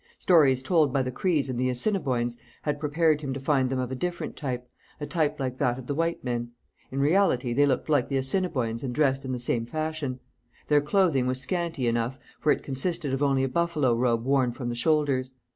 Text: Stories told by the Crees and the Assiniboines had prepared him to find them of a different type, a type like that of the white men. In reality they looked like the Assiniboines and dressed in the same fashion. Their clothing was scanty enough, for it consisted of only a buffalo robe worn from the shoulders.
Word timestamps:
Stories 0.17 0.63
told 0.63 0.91
by 0.91 1.03
the 1.03 1.11
Crees 1.11 1.47
and 1.47 1.59
the 1.59 1.69
Assiniboines 1.69 2.35
had 2.63 2.79
prepared 2.79 3.21
him 3.21 3.33
to 3.35 3.39
find 3.39 3.69
them 3.69 3.77
of 3.77 3.91
a 3.91 3.95
different 3.95 4.35
type, 4.35 4.67
a 4.99 5.05
type 5.05 5.39
like 5.39 5.59
that 5.59 5.77
of 5.77 5.85
the 5.85 5.93
white 5.93 6.23
men. 6.23 6.53
In 6.89 6.99
reality 6.99 7.53
they 7.53 7.67
looked 7.67 7.87
like 7.87 8.07
the 8.09 8.17
Assiniboines 8.17 8.83
and 8.83 8.95
dressed 8.95 9.25
in 9.25 9.31
the 9.31 9.37
same 9.37 9.67
fashion. 9.67 10.19
Their 10.69 10.81
clothing 10.81 11.27
was 11.27 11.39
scanty 11.39 11.85
enough, 11.85 12.17
for 12.39 12.51
it 12.51 12.63
consisted 12.63 13.13
of 13.13 13.21
only 13.21 13.43
a 13.43 13.47
buffalo 13.47 13.93
robe 13.93 14.25
worn 14.25 14.53
from 14.53 14.69
the 14.69 14.73
shoulders. 14.75 15.35